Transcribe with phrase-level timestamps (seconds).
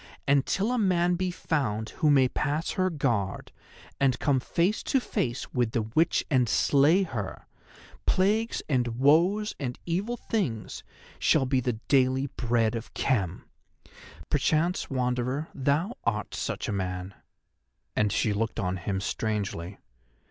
[0.27, 3.51] And till a man be found who may pass her guard,
[3.99, 7.45] and come face to face with the witch and slay her,
[8.07, 10.83] plagues and woes and evil things
[11.19, 13.43] shall be the daily bread of Khem.
[14.27, 17.13] Perchance, Wanderer, thou art such a man,"
[17.95, 19.77] and she looked on him strangely.